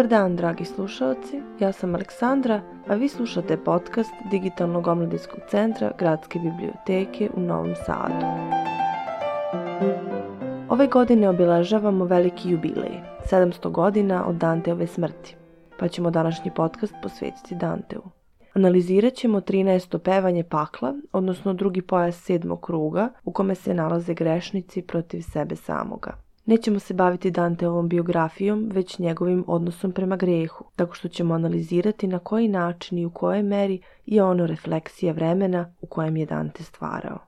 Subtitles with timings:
[0.00, 1.42] Dobar dan, dragi slušalci.
[1.58, 8.26] Ja sam Aleksandra, a vi slušate podcast Digitalnog omladinskog centra Gradske biblioteke u Novom Sadu.
[10.68, 13.00] Ove godine obiležavamo veliki jubilej,
[13.30, 15.36] 700 godina od Danteove smrti,
[15.78, 18.02] pa ćemo današnji podcast posvetiti Danteu.
[18.54, 19.98] Analizirat ćemo 13.
[19.98, 26.29] pevanje pakla, odnosno drugi pojas sedmog kruga, u kome se nalaze grešnici protiv sebe samoga.
[26.50, 32.18] Nećemo se baviti Danteovom biografijom, već njegovim odnosom prema grehu, tako što ćemo analizirati na
[32.18, 37.18] koji način i u kojoj meri je ono refleksija vremena u kojem je Dante stvarao.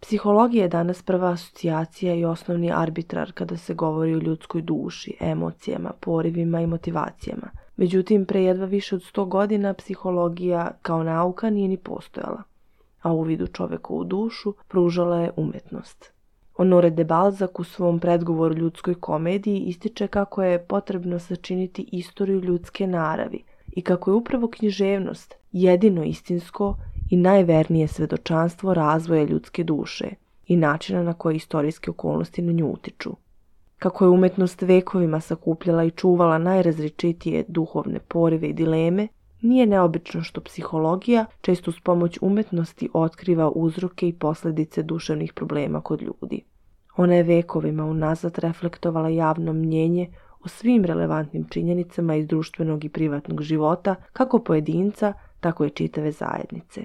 [0.00, 5.92] Psihologija je danas prva asocijacija i osnovni arbitrar kada se govori o ljudskoj duši, emocijama,
[6.00, 7.50] porivima i motivacijama.
[7.76, 12.42] Međutim, pre jedva više od 100 godina psihologija kao nauka nije ni postojala,
[13.02, 16.19] a u vidu čovekovu dušu pružala je umetnost.
[16.60, 22.86] Honore de Balzac u svom predgovoru ljudskoj komediji ističe kako je potrebno sačiniti istoriju ljudske
[22.86, 26.76] naravi i kako je upravo književnost jedino istinsko
[27.10, 30.08] i najvernije svedočanstvo razvoja ljudske duše
[30.46, 33.10] i načina na koje istorijske okolnosti na nju utiču.
[33.78, 39.08] Kako je umetnost vekovima sakupljala i čuvala najrazličitije duhovne porive i dileme,
[39.42, 46.02] nije neobično što psihologija često s pomoć umetnosti otkriva uzroke i posledice duševnih problema kod
[46.02, 46.49] ljudi.
[47.00, 50.08] Ona je vekovima unazad reflektovala javno mnjenje
[50.40, 56.82] o svim relevantnim činjenicama iz društvenog i privatnog života, kako pojedinca, tako i čitave zajednice.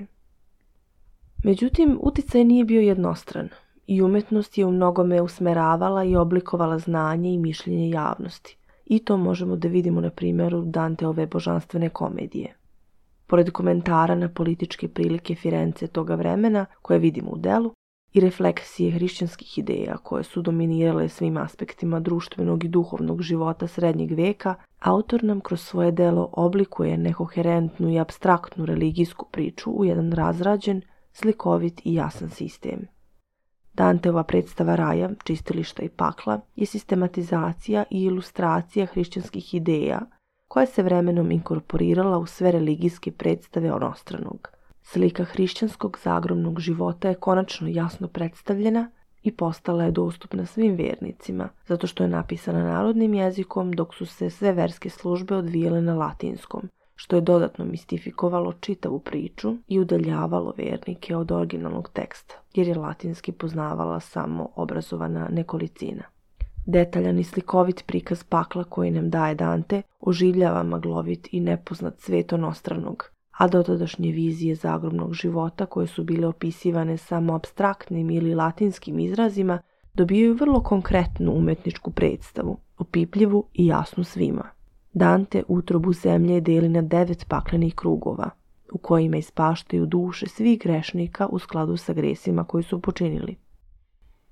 [1.44, 3.50] Međutim, uticaj nije bio jednostran
[3.88, 8.58] i umetnost je u mnogome usmeravala i oblikovala znanje i mišljenje javnosti.
[8.86, 12.56] I to možemo da vidimo na primjeru Danteove božanstvene komedije.
[13.28, 17.75] Pored komentara na političke prilike Firence toga vremena, koje vidimo u delu,
[18.16, 24.56] i refleksije hrišćanskih ideja koje su dominirale svim aspektima društvenog i duhovnog života srednjeg veka,
[24.80, 30.82] autor nam kroz svoje delo oblikuje nekoherentnu i abstraktnu religijsku priču u jedan razrađen,
[31.14, 32.88] slikovit i jasan sistem.
[33.74, 40.02] Danteova predstava raja, čistilišta i pakla je sistematizacija i ilustracija hrišćanskih ideja
[40.48, 44.55] koja se vremenom inkorporirala u sve religijske predstave onostranog.
[44.88, 48.92] Slika hrišćanskog zagrobnog života je konačno jasno predstavljena
[49.24, 54.30] i postala je dostupna svim vernicima, zato što je napisana narodnim jezikom dok su se
[54.30, 61.16] sve verske službe odvijele na latinskom, što je dodatno mistifikovalo čitavu priču i udaljavalo vernike
[61.16, 66.04] od originalnog teksta, jer je latinski poznavala samo obrazovana nekolicina.
[66.66, 73.15] Detaljan i slikovit prikaz pakla koji nam daje Dante oživljava maglovit i nepoznat svet onostranog,
[73.38, 79.60] a dotadašnje vizije zagrobnog života koje su bile opisivane samo abstraktnim ili latinskim izrazima
[79.94, 84.50] dobijaju vrlo konkretnu umetničku predstavu, opipljivu i jasnu svima.
[84.94, 88.30] Dante utrobu zemlje deli na devet paklenih krugova,
[88.72, 93.36] u kojima ispaštaju duše svih grešnika u skladu sa gresima koji su počinili.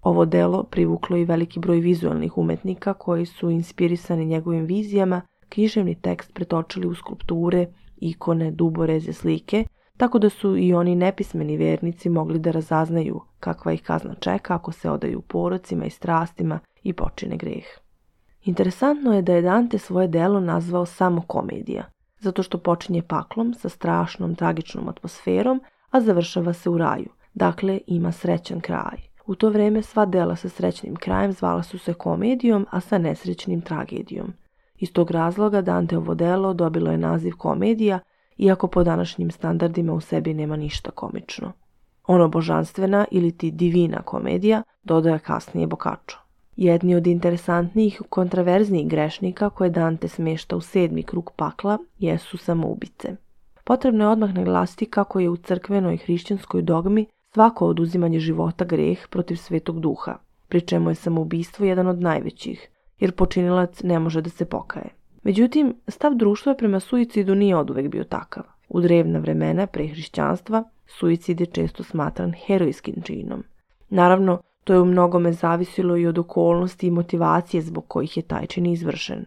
[0.02, 6.34] Ovo delo privuklo i veliki broj vizualnih umetnika koji su inspirisani njegovim vizijama, književni tekst
[6.34, 7.68] pretočili u skulpture,
[8.12, 9.66] ikone, duboreze, slike,
[9.98, 14.72] tako da su i oni nepismeni vernici mogli da razaznaju kakva ih kazna čeka ako
[14.72, 17.66] se odaju porocima i strastima i počine greh.
[18.44, 21.86] Interesantno je da je Dante svoje delo nazvao samo komedija,
[22.20, 28.12] zato što počinje paklom sa strašnom, tragičnom atmosferom, a završava se u raju, dakle ima
[28.12, 28.98] srećan kraj.
[29.26, 33.62] U to vreme sva dela sa srećnim krajem zvala su se komedijom, a sa nesrećnim
[33.62, 34.34] tragedijom.
[34.84, 38.00] Iz tog razloga Danteovo delo dobilo je naziv komedija,
[38.38, 41.52] iako po današnjim standardima u sebi nema ništa komično.
[42.08, 46.18] Ono božanstvena ili ti divina komedija dodaje kasnije Bokačo.
[46.56, 53.16] Jedni od interesantnijih kontraverznijih grešnika koje Dante smešta u sedmi krug pakla jesu samoubice.
[53.64, 59.36] Potrebno je odmah naglasiti kako je u crkvenoj hrišćanskoj dogmi svako oduzimanje života greh protiv
[59.36, 62.70] svetog duha, pri čemu je samoubistvo jedan od najvećih,
[63.04, 64.90] jer počinilac ne može da se pokaje.
[65.24, 68.44] Međutim, stav društva prema suicidu nije oduvek bio takav.
[68.70, 73.44] U drevna vremena pre hrišćanstva suicid je često smatran herojskim činom.
[73.90, 78.46] Naravno, to je u mnogome zavisilo i od okolnosti i motivacije zbog kojih je taj
[78.46, 79.26] čin izvršen.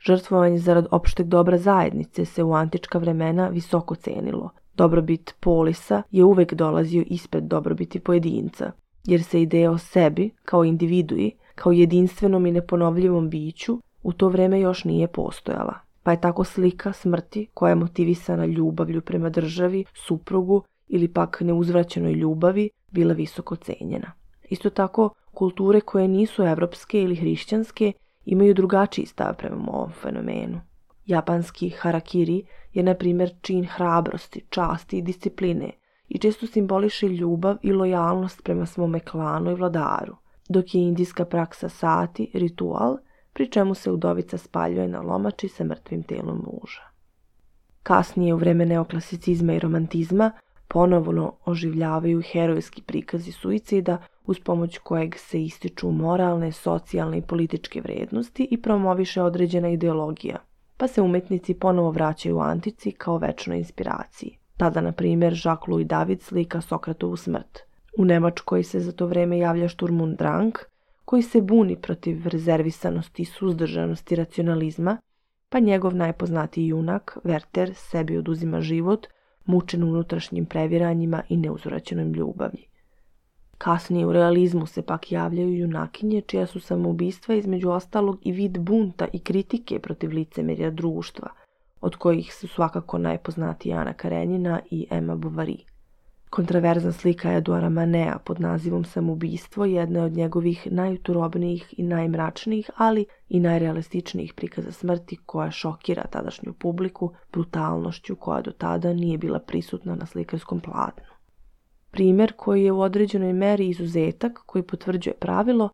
[0.00, 4.50] Žrtvovanje zarad opšteg dobra zajednice se u antička vremena visoko cenilo.
[4.74, 8.72] Dobrobit polisa je uvek dolazio ispred dobrobiti pojedinca,
[9.04, 14.60] jer se ideja o sebi, kao individui, kao jedinstvenom i neponovljivom biću u to vreme
[14.60, 15.74] još nije postojala.
[16.02, 22.12] Pa je tako slika smrti koja je motivisana ljubavlju prema državi, suprugu ili pak neuzvraćenoj
[22.12, 24.12] ljubavi bila visoko cenjena.
[24.50, 27.92] Isto tako, kulture koje nisu evropske ili hrišćanske
[28.24, 30.60] imaju drugačiji stav prema ovom fenomenu.
[31.06, 35.70] Japanski harakiri je, na primjer, čin hrabrosti, časti i discipline
[36.08, 40.16] i često simboliše ljubav i lojalnost prema svome klanu i vladaru,
[40.48, 42.96] dok je indijska praksa sati ritual,
[43.32, 46.82] pri čemu se udovica spaljuje na lomači sa mrtvim telom muža.
[47.82, 50.30] Kasnije, u vreme neoklasicizma i romantizma,
[50.68, 58.48] ponovno oživljavaju herojski prikazi suicida uz pomoć kojeg se ističu moralne, socijalne i političke vrednosti
[58.50, 60.36] i promoviše određena ideologija,
[60.76, 64.38] pa se umetnici ponovo vraćaju u antici kao večnoj inspiraciji.
[64.56, 67.67] Tada, na primjer, Jacques-Louis David slika Sokratovu smrt.
[67.98, 70.54] U Nemačkoj se za to vreme javlja Sturmund Drang,
[71.04, 74.96] koji se buni protiv rezervisanosti suzdržanosti racionalizma,
[75.48, 79.06] pa njegov najpoznatiji junak, Werther, sebi oduzima život,
[79.44, 82.68] mučen unutrašnjim previranjima i neuzvraćenom ljubavlji.
[83.58, 89.06] Kasnije u realizmu se pak javljaju junakinje čija su samoubistva između ostalog i vid bunta
[89.12, 91.28] i kritike protiv licemerja društva,
[91.80, 95.77] od kojih su svakako najpoznatiji Ana Karenjina i Emma Bovary.
[96.30, 103.06] Kontraverzna slika Eduara Manea pod nazivom Samoubistvo je jedna od njegovih najuturobnijih i najmračnijih, ali
[103.28, 109.94] i najrealističnijih prikaza smrti koja šokira tadašnju publiku brutalnošću koja do tada nije bila prisutna
[109.94, 111.12] na slikarskom platnu.
[111.90, 115.70] Primer koji je u određenoj meri izuzetak koji potvrđuje pravilo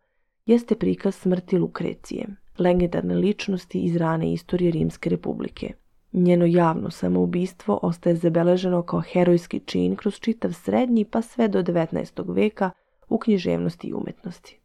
[0.46, 2.26] jeste prikaz smrti Lukrecije,
[2.58, 5.72] legendarne ličnosti iz rane istorije Rimske republike–
[6.16, 12.34] Njeno javno samoubistvo ostaje zabeleženo kao herojski čin kroz čitav srednji pa sve do 19.
[12.34, 12.70] veka
[13.08, 14.60] u književnosti i umetnosti.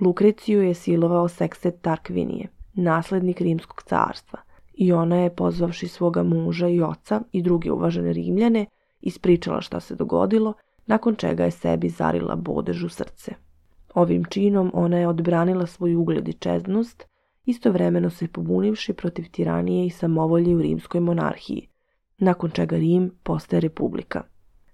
[0.00, 4.38] Lukreciju je silovao Sekset Tarkvinije, naslednik rimskog carstva,
[4.74, 8.66] i ona je, pozvavši svoga muža i oca i druge uvažene rimljane,
[9.00, 10.54] ispričala šta se dogodilo,
[10.86, 13.34] nakon čega je sebi zarila bodež u srce.
[13.94, 17.06] Ovim činom ona je odbranila svoj ugled i čeznost,
[17.44, 21.68] istovremeno se pobunivši protiv tiranije i samovolje u rimskoj monarhiji,
[22.18, 24.22] nakon čega Rim postaje republika.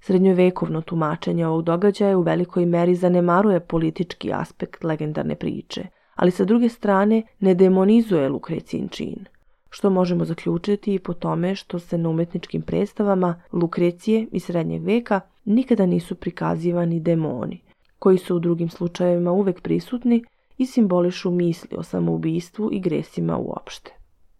[0.01, 6.69] Srednjovekovno tumačenje ovog događaja u velikoj meri zanemaruje politički aspekt legendarne priče, ali sa druge
[6.69, 9.25] strane ne demonizuje Lukrecijin čin,
[9.71, 15.21] što možemo zaključiti i po tome što se na umetničkim predstavama Lukrecije iz srednjeg veka
[15.45, 17.63] nikada nisu prikazivani demoni,
[17.99, 20.25] koji su u drugim slučajevima uvek prisutni
[20.61, 23.93] i simbolišu misli o samoubistvu i gresima uopšte.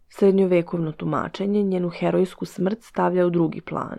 [0.09, 3.97] Srednjovekovno tumačenje njenu herojsku smrt stavlja u drugi plan,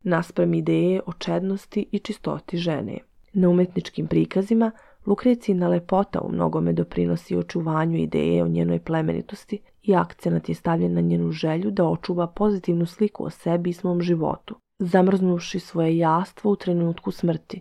[0.00, 2.98] naspram ideje o čednosti i čistoti žene.
[3.32, 4.70] Na umetničkim prikazima
[5.06, 11.00] Lukrecijina lepota u mnogome doprinosi očuvanju ideje o njenoj plemenitosti i akcenat je stavljen na
[11.00, 16.56] njenu želju da očuva pozitivnu sliku o sebi i svom životu, zamrznuši svoje jastvo u
[16.56, 17.60] trenutku smrti,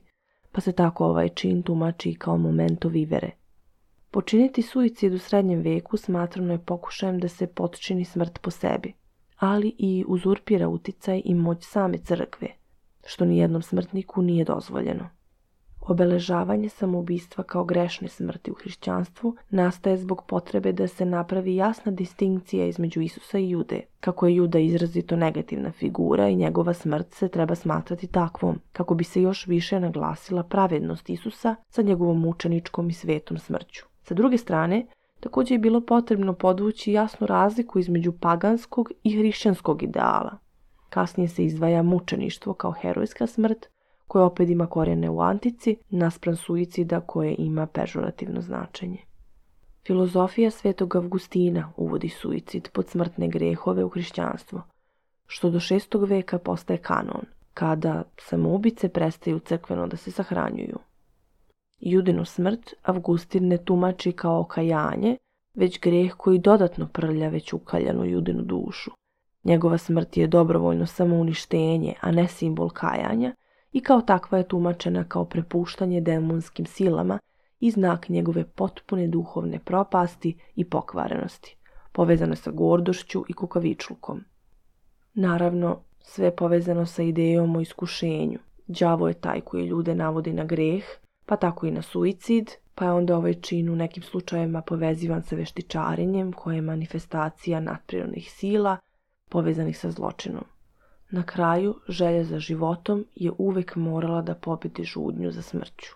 [0.51, 3.31] pa se tako ovaj čin tumači kao momento vivere,
[4.17, 8.93] Počiniti suicid u srednjem veku smatrano je pokušajem da se potčini smrt po sebi,
[9.37, 12.47] ali i uzurpira uticaj i moć same crkve,
[13.05, 15.09] što ni jednom smrtniku nije dozvoljeno.
[15.81, 22.65] Obeležavanje samoubistva kao grešne smrti u hrišćanstvu nastaje zbog potrebe da se napravi jasna distinkcija
[22.65, 23.81] između Isusa i Jude.
[23.99, 29.03] Kako je Juda izrazito negativna figura i njegova smrt se treba smatrati takvom, kako bi
[29.03, 33.86] se još više naglasila pravednost Isusa sa njegovom mučeničkom i svetom smrću.
[34.07, 34.85] Sa druge strane,
[35.19, 40.37] takođe je bilo potrebno podvući jasnu razliku između paganskog i hrišćanskog ideala.
[40.89, 43.65] Kasnije se izdvaja mučeništvo kao herojska smrt,
[44.07, 48.97] koje opet ima korijene u antici, naspram suicida koje ima pežorativno značenje.
[49.85, 54.61] Filozofija svetog Avgustina uvodi suicid pod smrtne grehove u hrišćanstvo,
[55.25, 60.79] što do šestog veka postaje kanon, kada samoubice prestaju crkveno da se sahranjuju.
[61.79, 65.17] Judinu smrt Avgustin ne tumači kao okajanje,
[65.53, 68.91] već greh koji dodatno prlja već ukaljanu Judinu dušu.
[69.43, 73.35] Njegova smrt je dobrovoljno samouništenje, a ne simbol kajanja
[73.71, 77.19] i kao takva je tumačena kao prepuštanje demonskim silama
[77.59, 81.57] i znak njegove potpune duhovne propasti i pokvarenosti,
[81.91, 84.23] povezane sa gordošću i kukavičlukom.
[85.13, 88.39] Naravno, sve povezano sa idejom o iskušenju.
[88.67, 90.83] Đavo je taj koji ljude navodi na greh,
[91.27, 95.35] pa tako i na suicid, pa je onda ovaj čin u nekim slučajevima povezivan sa
[95.35, 98.77] veštičarenjem koje je manifestacija nadprirodnih sila
[99.29, 100.45] povezanih sa zločinom.
[101.09, 105.95] Na kraju, želja za životom je uvek morala da pobedi žudnju za smrću.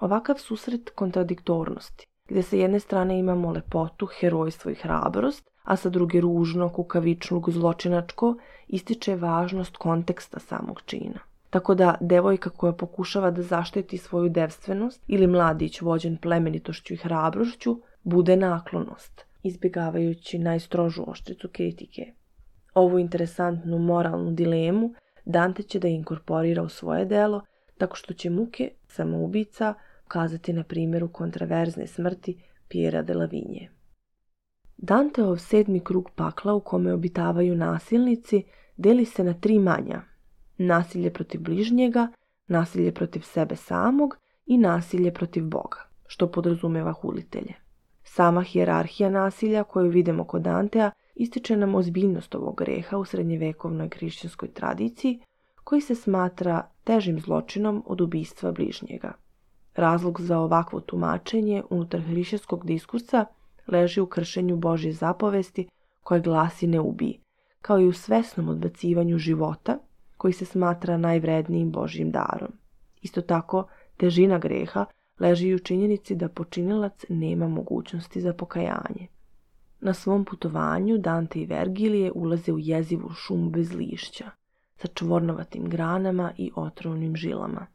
[0.00, 6.20] Ovakav susret kontradiktornosti, gde sa jedne strane imamo lepotu, herojstvo i hrabrost, a sa druge
[6.20, 8.34] ružno, kukavičluk, zločinačko,
[8.68, 11.29] ističe važnost konteksta samog čina.
[11.50, 17.80] Tako da devojka koja pokušava da zaštiti svoju devstvenost ili mladić vođen plemenitošću i hrabrošću
[18.02, 22.12] bude naklonost, izbjegavajući najstrožu oštricu kritike.
[22.74, 27.42] Ovu interesantnu moralnu dilemu Dante će da inkorporira u svoje delo
[27.78, 29.74] tako što će muke samoubica
[30.06, 33.70] ukazati na primjeru kontraverzne smrti Piera de Lavinje.
[34.76, 38.42] Danteov sedmi krug pakla u kome obitavaju nasilnici
[38.76, 40.02] deli se na tri manja.
[40.62, 42.08] Nasilje protiv bližnjega,
[42.46, 47.54] nasilje protiv sebe samog i nasilje protiv Boga, što podrazumeva hulitelje.
[48.04, 54.48] Sama hijerarhija nasilja koju vidimo kod Dantea ističe nam ozbiljnost ovog greha u srednjevekovnoj hrišćanskoj
[54.48, 55.20] tradiciji
[55.64, 59.12] koji se smatra težim zločinom od ubistva bližnjega.
[59.74, 63.24] Razlog za ovakvo tumačenje unutar hrišćanskog diskursa
[63.66, 65.68] leži u kršenju Božje zapovesti
[66.02, 67.18] koje glasi ne ubij,
[67.60, 69.78] kao i u svesnom odbacivanju života
[70.20, 72.52] koji se smatra najvrednijim Božjim darom.
[73.02, 73.64] Isto tako,
[73.96, 74.84] težina greha
[75.20, 79.06] leži i u činjenici da počinilac nema mogućnosti za pokajanje.
[79.80, 84.30] Na svom putovanju Dante i Vergilije ulaze u jezivu šumu bez lišća,
[84.76, 87.66] sa čvornovatim granama i otrovnim žilama.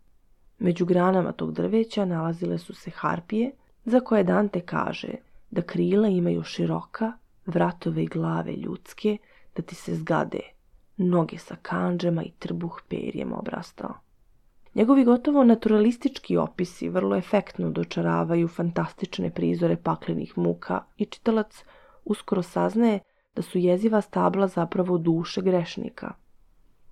[0.60, 3.52] Među granama tog drveća nalazile su se harpije,
[3.86, 5.16] za koje Dante kaže
[5.52, 7.12] da krila imaju široka,
[7.46, 9.18] vratove i glave ljudske,
[9.56, 10.55] da ti se zgade,
[10.98, 13.94] noge sa kanđama i trbuh perjem obrastao.
[14.76, 21.64] Njegovi gotovo naturalistički opisi vrlo efektno dočaravaju fantastične prizore paklenih muka i čitalac
[22.06, 23.00] uskoro saznaje
[23.36, 26.14] da su jeziva stabla zapravo duše grešnika.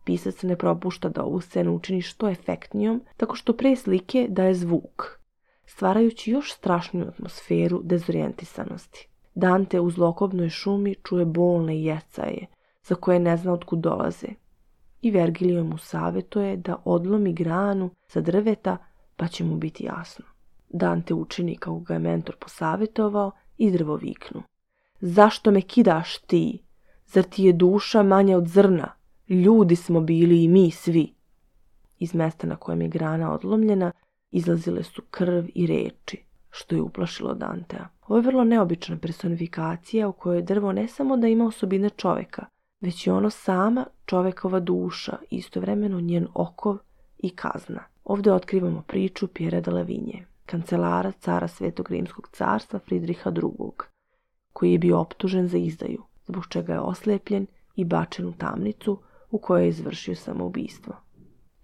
[0.06, 5.20] Pisac ne propušta da ovu scenu učini što efektnijom, tako što pre slike daje zvuk,
[5.66, 9.08] stvarajući još strašniju atmosferu dezorijentisanosti.
[9.36, 12.46] Dante u zlokobnoj šumi čuje bolne jecaje,
[12.84, 14.28] za koje ne zna otkud dolaze.
[15.02, 18.78] I Vergilio mu savjetuje da odlomi granu sa drveta,
[19.16, 20.26] pa će mu biti jasno.
[20.70, 24.44] Dante učini kako ga je mentor posavjetovao i drvo viknu.
[25.00, 26.64] Zašto me kidaš ti?
[27.06, 28.94] Zar ti je duša manja od zrna?
[29.30, 31.14] Ljudi smo bili i mi svi.
[32.00, 33.92] Iz mesta na kojem je grana odlomljena
[34.32, 37.88] izlazile su krv i reči, što je uplašilo Dantea.
[38.08, 42.46] Ovo je vrlo neobična personifikacija u kojoj drvo ne samo da ima osobine čoveka,
[42.84, 46.78] već je ono sama čovekova duša, istovremeno njen okov
[47.18, 47.84] i kazna.
[48.04, 53.70] Ovde otkrivamo priču Pjera de Lavinje, kancelara cara Svetog Rimskog carstva Fridriha II
[54.54, 59.00] koji je bio optužen za izdaju, zbog čega je oslepljen i bačen u tamnicu
[59.32, 60.94] u kojoj je izvršio samoubistvo.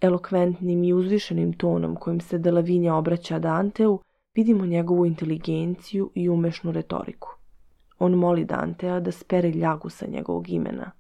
[0.02, 4.00] Elokventnim i uzvišenim tonom kojim se Delavinja obraća Danteu,
[4.36, 7.30] vidimo njegovu inteligenciju i umešnu retoriku.
[8.00, 10.92] On moli Dantea da spere ljagu sa njegovog imena,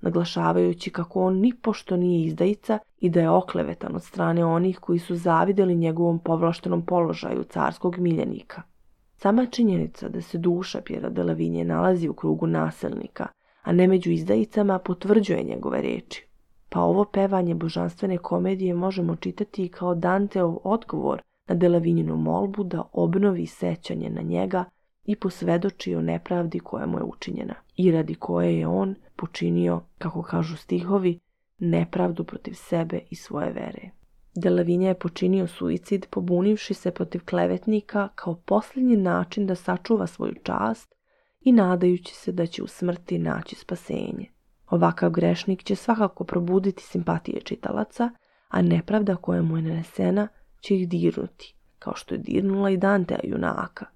[0.00, 4.98] naglašavajući kako on ni pošto nije izdajica i da je oklevetan od strane onih koji
[4.98, 8.62] su zavideli njegovom povlaštenom položaju carskog miljenika–
[9.16, 13.26] Sama činjenica da se duša Pjera de Lavinje nalazi u krugu nasilnika,
[13.62, 16.26] a ne među izdajicama, potvrđuje njegove reči.
[16.68, 23.46] Pa ovo pevanje božanstvene komedije možemo čitati kao Danteov odgovor na Delavinjinu molbu da obnovi
[23.46, 24.64] sećanje na njega
[25.06, 30.22] i posvedoči o nepravdi koja mu je učinjena i radi koje je on počinio, kako
[30.22, 31.18] kažu stihovi,
[31.58, 33.90] nepravdu protiv sebe i svoje vere.
[34.34, 40.94] Delavinja je počinio suicid pobunivši se protiv klevetnika kao posljednji način da sačuva svoju čast
[41.40, 44.30] i nadajući se da će u smrti naći spasenje.
[44.70, 48.10] Ovakav grešnik će svakako probuditi simpatije čitalaca,
[48.48, 50.28] a nepravda koja mu je nanesena
[50.60, 53.86] će ih dirnuti, kao što je dirnula i Dantea junaka,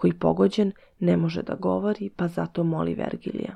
[0.00, 3.54] koji pogođen ne može da govori, pa zato moli Vergilija.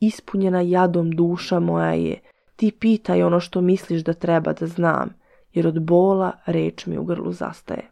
[0.00, 2.20] Ispunjena jadom duša moja je,
[2.56, 5.14] ti pitaj ono što misliš da treba da znam,
[5.52, 7.90] jer od bola reč mi u grlu zastaje.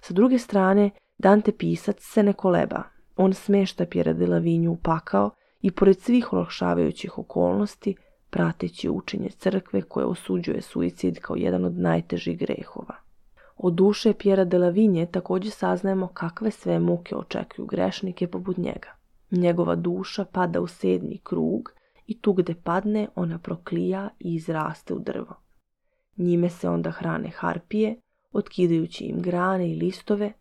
[0.00, 2.82] Sa druge strane, Dante pisac se ne koleba.
[3.16, 5.30] On smešta Pjera de Lavinju u pakao
[5.60, 7.96] i pored svih olakšavajućih okolnosti,
[8.30, 13.05] prateći učenje crkve koje osuđuje suicid kao jedan od najtežih grehova.
[13.56, 18.88] Od duše Pjera de Lavinje također saznajemo kakve sve muke očekuju grešnike poput njega.
[19.30, 21.72] Njegova duša pada u sedmi krug
[22.06, 25.34] i tu gde padne ona proklija i izraste u drvo.
[26.16, 28.00] Njime se onda hrane harpije,
[28.32, 30.32] otkidajući im grane i listove,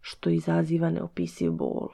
[0.00, 1.88] što izaziva neopisiv bol.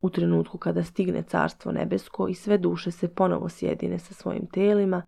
[0.00, 5.02] U trenutku kada stigne carstvo nebesko i sve duše se ponovo sjedine sa svojim telima,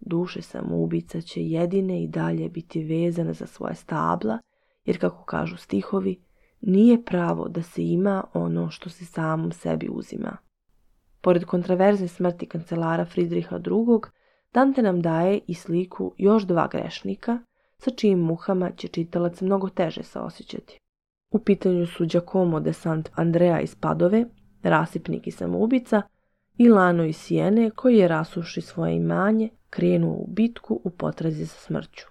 [0.00, 4.38] duše samoubica će jedine i dalje biti vezane za svoje stabla,
[4.84, 6.22] jer kako kažu stihovi,
[6.60, 10.36] nije pravo da se ima ono što se samom sebi uzima.
[11.20, 14.00] Pored kontraverzne smrti kancelara Fridriha II.
[14.54, 17.38] Dante nam daje i sliku još dva grešnika,
[17.78, 20.78] sa čijim muhama će čitalac mnogo teže saosjećati.
[21.30, 24.24] U pitanju su Giacomo de Sant Andrea iz Padove,
[24.62, 26.02] rasipnik i samoubica,
[26.58, 31.54] i Lano iz Sijene koji je rasuši svoje imanje, krenuo u bitku u potrazi za
[31.54, 32.06] smrću.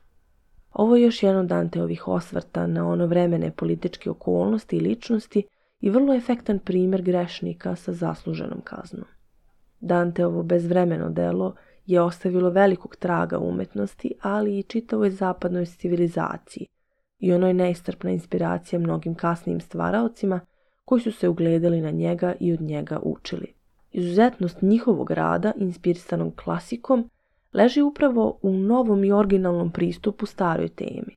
[0.73, 5.43] Ovo je još jedan Danteovih osvrta na ono vremene političke okolnosti i ličnosti
[5.79, 9.05] i vrlo efektan primjer grešnika sa zasluženom kaznom.
[9.79, 11.55] Danteovo bezvremeno delo
[11.85, 16.67] je ostavilo velikog traga umetnosti, ali i čitavoj zapadnoj civilizaciji
[17.19, 20.39] i ono je neistrpna inspiracija mnogim kasnijim stvaraocima
[20.85, 23.53] koji su se ugledali na njega i od njega učili.
[23.91, 27.09] Izuzetnost njihovog rada, inspirisanog klasikom,
[27.53, 31.15] leži upravo u novom i originalnom pristupu staroj temi.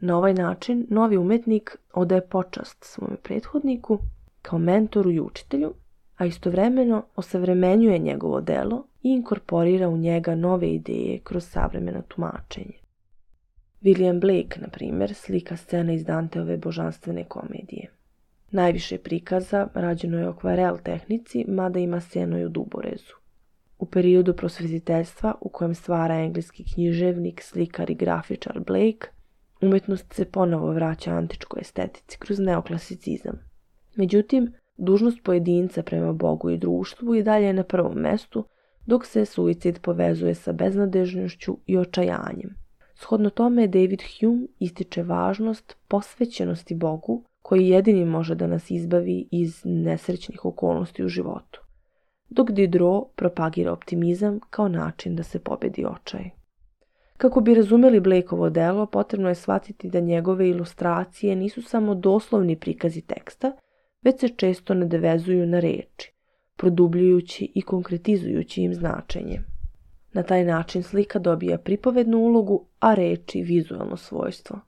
[0.00, 3.98] Na ovaj način novi umetnik odaje počast svome prethodniku
[4.42, 5.74] kao mentoru i učitelju,
[6.16, 12.78] a istovremeno osavremenjuje njegovo delo i inkorporira u njega nove ideje kroz savremeno tumačenje.
[13.82, 17.90] William Blake, na primjer, slika scena iz Danteove božanstvene komedije.
[18.50, 23.23] Najviše prikaza rađeno je u akvarel tehnici, mada ima scenu i u duborezu.
[23.84, 29.08] U periodu prosvetiteljstva u kojem stvara engleski književnik, slikar i grafičar Blake,
[29.62, 33.38] umetnost se ponovo vraća antičkoj estetici kroz neoklasicizam.
[33.96, 38.44] Međutim, dužnost pojedinca prema Bogu i društvu i dalje je na prvom mestu,
[38.86, 42.54] dok se suicid povezuje sa beznadežnošću i očajanjem.
[42.94, 49.60] Shodno tome, David Hume ističe važnost posvećenosti Bogu, koji jedini može da nas izbavi iz
[49.64, 51.63] nesrećnih okolnosti u životu
[52.34, 56.30] dok Diderot propagira optimizam kao način da se pobedi očaj.
[57.16, 63.00] Kako bi razumeli Blakeovo delo, potrebno je shvatiti da njegove ilustracije nisu samo doslovni prikazi
[63.00, 63.52] teksta,
[64.02, 66.12] već se često nadevezuju na reči,
[66.56, 69.40] produbljujući i konkretizujući im značenje.
[70.12, 74.60] Na taj način slika dobija pripovednu ulogu, a reči vizualno svojstvo.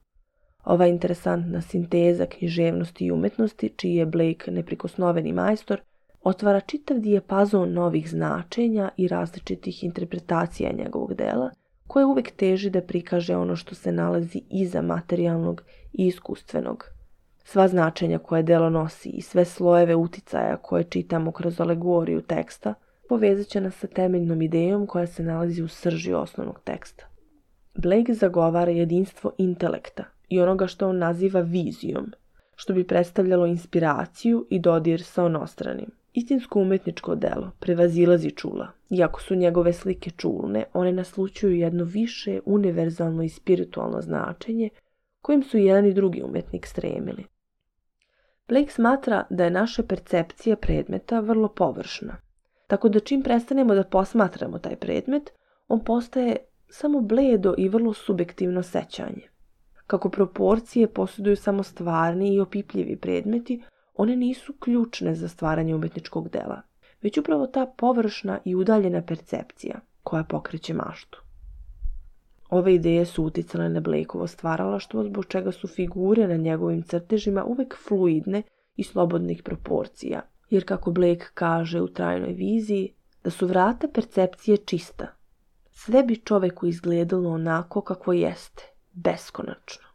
[0.65, 5.81] Ova interesantna sinteza književnosti i umetnosti, čiji je Blake neprikosnoveni majstor,
[6.29, 11.51] otvara čitav dijapazon novih značenja i različitih interpretacija njegovog dela,
[11.87, 15.63] koje uvek teži da prikaže ono što se nalazi iza materijalnog
[15.93, 16.85] i iskustvenog.
[17.45, 22.75] Sva značenja koje delo nosi i sve slojeve uticaja koje čitamo kroz alegoriju teksta
[23.09, 27.05] povezat će nas sa temeljnom idejom koja se nalazi u srži osnovnog teksta.
[27.75, 32.13] Blake zagovara jedinstvo intelekta i onoga što on naziva vizijom,
[32.57, 35.91] što bi predstavljalo inspiraciju i dodir sa onostranim.
[36.17, 38.69] Istinsko umetničko delo prevazilazi čula.
[38.91, 44.71] Iako su njegove slike čulne, one naslučuju jedno više univerzalno i spiritualno značenje
[45.21, 47.25] kojim su jedan i drugi umetnik stremili.
[48.49, 52.17] Blake smatra da je naša percepcija predmeta vrlo površna,
[52.67, 55.33] tako da čim prestanemo da posmatramo taj predmet,
[55.69, 56.37] on postaje
[56.69, 59.29] samo bledo i vrlo subjektivno sećanje.
[59.87, 63.63] Kako proporcije posjeduju samo stvarni i opipljivi predmeti,
[63.97, 66.63] one nisu ključne za stvaranje umetničkog dela,
[67.03, 71.23] već upravo ta površna i udaljena percepcija koja pokreće maštu.
[72.51, 77.77] Ove ideje su uticale na Blakeovo stvaralaštvo, zbog čega su figure na njegovim crtežima uvek
[77.89, 78.43] fluidne
[78.77, 85.07] i slobodnih proporcija, jer kako Blake kaže u trajnoj viziji, da su vrata percepcije čista.
[85.71, 89.86] Sve bi čoveku izgledalo onako kako jeste, beskonačno.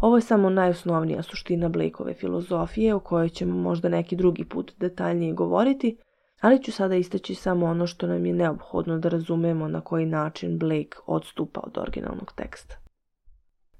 [0.00, 5.32] Ovo je samo najosnovnija suština Blakeove filozofije o kojoj ćemo možda neki drugi put detaljnije
[5.32, 5.96] govoriti,
[6.40, 10.58] ali ću sada istaći samo ono što nam je neophodno da razumemo na koji način
[10.58, 12.76] Blake odstupa od originalnog teksta.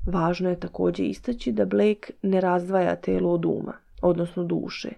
[0.07, 4.91] Važno je također istaći da Blake ne razdvaja telo od uma, odnosno duše,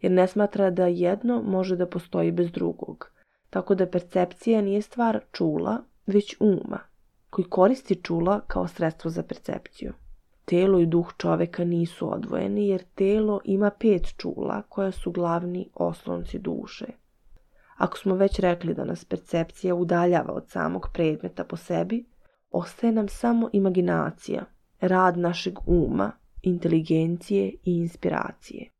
[0.00, 3.10] jer ne smatra da jedno može da postoji bez drugog,
[3.50, 6.78] tako da percepcija nije stvar čula, već uma,
[7.30, 9.92] koji koristi čula kao sredstvo za percepciju.
[10.48, 16.38] Telo i duh čoveka nisu odvojeni jer telo ima pet čula koja su glavni oslonci
[16.38, 16.86] duše.
[17.76, 22.04] Ako smo već rekli da nas percepcija udaljava od samog predmeta po sebi,
[22.50, 24.44] ostaje nam samo imaginacija,
[24.80, 28.70] rad našeg uma, inteligencije i inspiracije.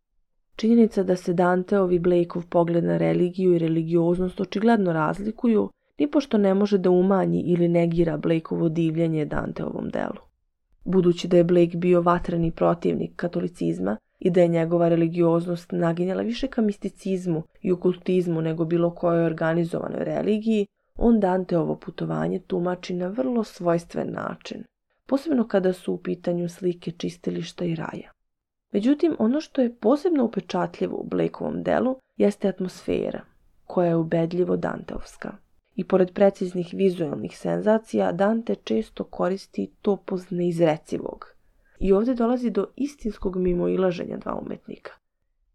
[0.57, 6.79] Činjenica da se Danteov Blakeov pogled na religiju i religioznost očigledno razlikuju, nipošto ne može
[6.79, 10.28] da umanji ili negira Blakeovo divljenje Danteovom delu.
[10.88, 16.46] Budući da je Blake bio vatreni protivnik katolicizma i da je njegova religioznost naginjala više
[16.46, 23.44] ka misticizmu i okultizmu nego bilo kojoj organizovanoj religiji, on Danteovo putovanje tumači na vrlo
[23.44, 24.64] svojstven način,
[25.07, 28.12] posebno kada su u pitanju slike čistilišta i raja.
[28.72, 33.20] Međutim, ono što je posebno upečatljivo u Blakeovom delu jeste atmosfera,
[33.66, 35.37] koja je ubedljivo Danteovska.
[35.79, 41.27] I pored preciznih vizualnih senzacija, Dante često koristi topos neizrecivog.
[41.81, 44.93] I ovdje dolazi do istinskog mimoilaženja dva umetnika.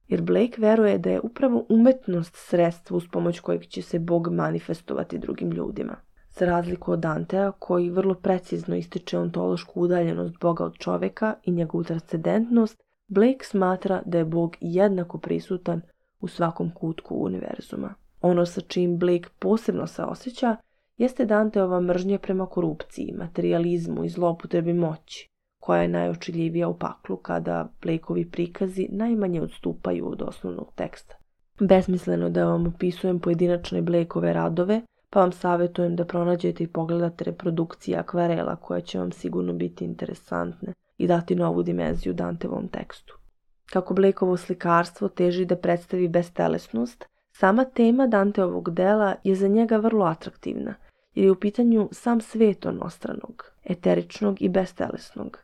[0.08, 5.18] Jer Blake veruje da je upravo umetnost sredstvo uz pomoć kojeg će se Bog manifestovati
[5.18, 5.96] drugim ljudima.
[6.30, 11.84] Za razliku od Dantea, koji vrlo precizno ističe ontološku udaljenost Boga od čoveka i njegovu
[11.84, 15.82] transcendentnost, Blake smatra da je Bog jednako prisutan
[16.20, 17.94] u svakom kutku univerzuma.
[18.24, 20.56] Ono sa čim Blake posebno se osjeća
[20.98, 27.70] jeste Danteova mržnja prema korupciji, materializmu i zlopotrebi moći, koja je najočiljivija u paklu kada
[27.82, 31.16] Blakeovi prikazi najmanje odstupaju od osnovnog teksta.
[31.60, 37.98] Besmisleno da vam opisujem pojedinačne Blakeove radove, pa vam savjetujem da pronađete i pogledate reprodukcije
[37.98, 43.18] akvarela koje će vam sigurno biti interesantne i dati novu dimenziju Dantevom tekstu.
[43.66, 50.06] Kako Blakeovo slikarstvo teži da predstavi bestelesnost, sama tema Danteovog dela je za njega vrlo
[50.06, 50.74] atraktivna,
[51.16, 55.40] jer je u pitanju sam svet onostranog, eteričnog i bestelesnog.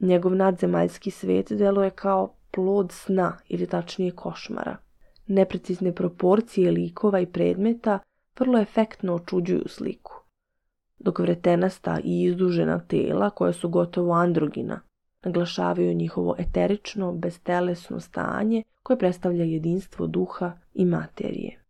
[0.00, 4.76] Njegov nadzemaljski svet deluje kao plod sna ili tačnije košmara.
[5.26, 7.98] Neprecizne proporcije likova i predmeta
[8.38, 10.12] vrlo efektno očuđuju sliku.
[10.98, 14.80] Dok vretenasta i izdužena tela, koja su gotovo androgina,
[15.26, 21.62] naglašavaju njihovo eterično, bestelesno stanje koje predstavlja jedinstvo duha i materije.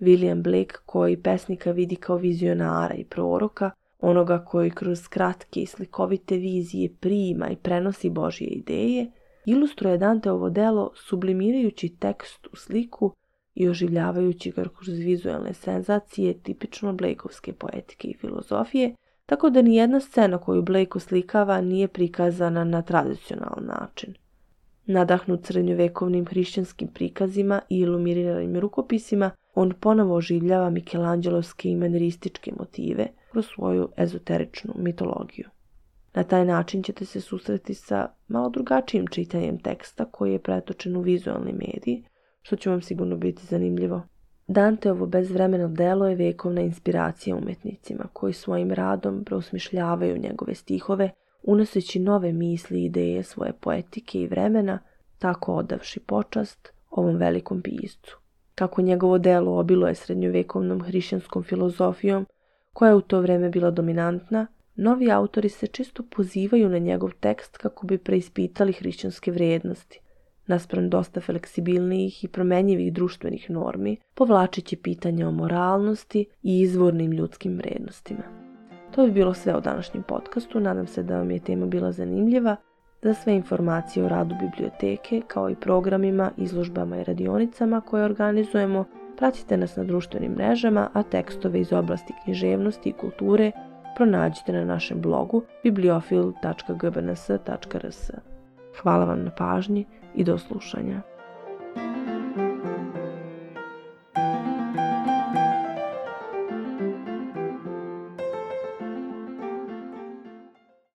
[0.00, 6.36] William Blake, koji pesnika vidi kao vizionara i proroka, onoga koji kroz kratke i slikovite
[6.36, 9.10] vizije prima i prenosi Božje ideje,
[9.46, 13.12] ilustruje Danteovo delo sublimirajući tekst u sliku
[13.54, 18.94] i oživljavajući ga kroz vizualne senzacije tipično Blakeovske poetike i filozofije,
[19.32, 24.14] tako da ni jedna scena koju Blake oslikava nije prikazana na tradicionalan način.
[24.86, 33.46] Nadahnut srednjovekovnim hrišćanskim prikazima i ilumiranim rukopisima, on ponovo oživljava Michelangelovske i manerističke motive kroz
[33.46, 35.48] svoju ezoteričnu mitologiju.
[36.14, 41.00] Na taj način ćete se susreti sa malo drugačijim čitanjem teksta koji je pretočen u
[41.00, 42.04] vizualni mediji,
[42.42, 44.02] što će vam sigurno biti zanimljivo.
[44.46, 51.10] Danteovo bezvremeno delo je vekovna inspiracija umetnicima koji svojim radom preusmišljavaju njegove stihove,
[51.42, 54.78] unoseći nove misli i ideje svoje poetike i vremena,
[55.18, 58.18] tako odavši počast ovom velikom piscu.
[58.54, 62.26] Kako njegovo delo obilo je srednjovekovnom hrišćanskom filozofijom,
[62.72, 67.56] koja je u to vreme bila dominantna, novi autori se često pozivaju na njegov tekst
[67.56, 70.00] kako bi preispitali hrišćanske vrijednosti,
[70.52, 78.22] naspram dosta fleksibilnijih i promenjivih društvenih normi, povlačeći pitanja o moralnosti i izvornim ljudskim vrednostima.
[78.94, 82.56] To bi bilo sve o današnjem podcastu, nadam se da vam je tema bila zanimljiva.
[83.02, 88.84] Za sve informacije o radu biblioteke, kao i programima, izložbama i radionicama koje organizujemo,
[89.16, 93.52] pratite nas na društvenim mrežama, a tekstove iz oblasti književnosti i kulture
[93.96, 98.10] pronađite na našem blogu bibliofil.gbns.rs.
[98.82, 101.02] Hvala vam na pažnji i do slušanja.